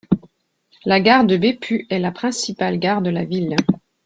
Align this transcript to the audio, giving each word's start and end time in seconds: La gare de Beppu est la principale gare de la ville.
La 0.83 0.99
gare 0.99 1.25
de 1.25 1.37
Beppu 1.37 1.85
est 1.91 1.99
la 1.99 2.11
principale 2.11 2.79
gare 2.79 3.03
de 3.03 3.11
la 3.11 3.23
ville. 3.23 3.55